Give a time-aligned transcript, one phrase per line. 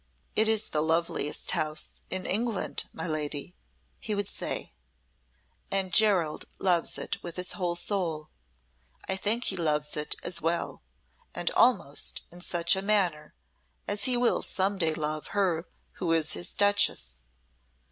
[0.35, 3.55] "It is the loveliest house in England, my lady,"
[3.99, 4.73] he would say,
[5.69, 8.31] "and Gerald loves it with his whole soul.
[9.07, 10.81] I think he loves it as well,
[11.35, 13.35] and almost in such manner
[13.87, 15.67] as he will some day love her
[15.99, 17.17] who is his Duchess.